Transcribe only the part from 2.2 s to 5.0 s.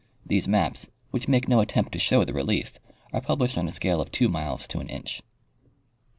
the rehef, are published on a scale of 2 miles to an